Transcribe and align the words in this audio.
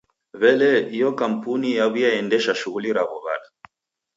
W'ele 0.41 0.71
iyo 0.95 1.09
kampuni 1.21 1.69
yaw'iaendesha 1.79 2.53
shughuli 2.61 2.89
raw'o 2.97 3.17
w'ada? 3.23 3.47